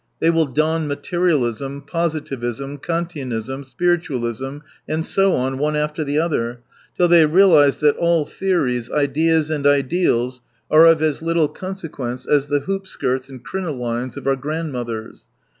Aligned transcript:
They 0.19 0.31
will 0.31 0.47
don 0.47 0.87
materialism, 0.87 1.83
positivism, 1.83 2.79
Kantianism, 2.79 3.63
spirit 3.63 4.01
ualism, 4.05 4.61
and 4.87 5.05
so 5.05 5.33
on, 5.33 5.59
one 5.59 5.75
after 5.75 6.03
the 6.03 6.17
other, 6.17 6.61
till 6.97 7.07
they 7.07 7.27
realise 7.27 7.77
that 7.77 7.95
all 7.97 8.25
theories, 8.25 8.89
ideas 8.89 9.51
and 9.51 9.67
ideals 9.67 10.41
are 10.71 10.87
as 10.87 11.01
of 11.01 11.21
little 11.21 11.47
consequence 11.47 12.25
as 12.25 12.47
the 12.47 12.61
hoop 12.61 12.85
^ 12.85 12.87
skirts 12.87 13.29
and 13.29 13.45
crinolines 13.45 14.17
of 14.17 14.25
our 14.25 14.35
grandmothers. 14.35 15.25